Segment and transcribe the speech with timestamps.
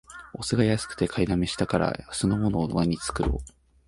[0.33, 3.53] お酢が安くて買いだめしたから、酢の物を毎日作ろう